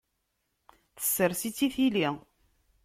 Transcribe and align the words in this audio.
Tessers-itt 0.97 1.59
i 1.65 1.67
tili. 1.75 2.07